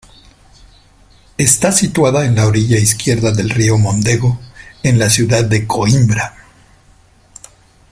Está 1.37 1.71
situada 1.71 2.25
en 2.25 2.33
la 2.33 2.47
orilla 2.47 2.79
izquierda 2.79 3.31
del 3.31 3.51
río 3.51 3.77
Mondego, 3.77 4.39
en 4.81 4.97
la 4.97 5.11
ciudad 5.11 5.45
de 5.45 5.67
Coímbra. 5.67 6.33